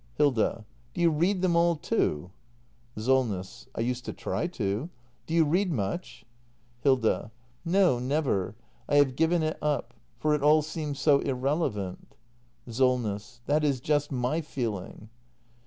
Hilda. 0.15 0.65
Do 0.95 1.01
you 1.01 1.11
read 1.11 1.43
them 1.43 1.55
all, 1.55 1.75
too? 1.75 2.31
Solness. 2.97 3.67
I 3.75 3.81
used 3.81 4.03
to 4.05 4.13
try 4.13 4.47
to. 4.47 4.89
Do 5.27 5.33
you 5.35 5.45
read 5.45 5.71
much? 5.71 6.25
act 6.79 6.87
ii] 6.87 6.95
THE 6.95 6.95
MASTER 6.95 6.99
BUILDER 7.05 7.31
337 7.65 8.01
Hilda. 8.01 8.01
No, 8.01 8.15
never! 8.15 8.55
I 8.89 8.95
have 8.95 9.15
given 9.15 9.43
it 9.43 9.59
up. 9.61 9.93
For 10.17 10.33
it 10.33 10.41
all 10.41 10.63
seems 10.63 10.97
so 10.99 11.19
irrelevant. 11.19 12.15
Solness. 12.67 13.41
That 13.45 13.63
is 13.63 13.79
just 13.79 14.11
my 14.11 14.41
feeling. 14.41 15.09